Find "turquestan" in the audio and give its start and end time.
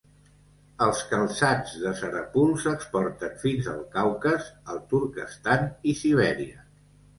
4.95-5.71